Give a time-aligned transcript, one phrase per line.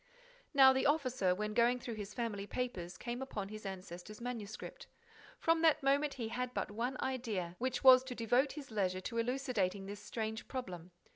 [0.51, 4.87] Now the officer, when going through his family papers, came upon his ancestor's manuscript.
[5.37, 9.19] From that moment, he had but one idea, which was to devote his leisure to
[9.19, 10.89] elucidating this strange problem.